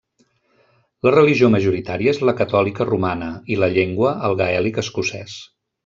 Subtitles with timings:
[1.07, 5.39] La religió majoritària és la catòlica romana, i la llengua el gaèlic escocès.